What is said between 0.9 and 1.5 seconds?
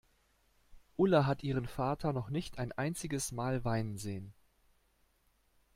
Ulla hat